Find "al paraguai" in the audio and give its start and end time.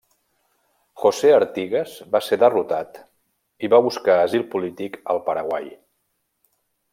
5.15-5.71